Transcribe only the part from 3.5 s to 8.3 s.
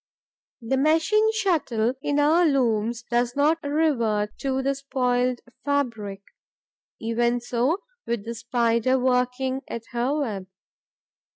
revert to the spoiled fabric; even so with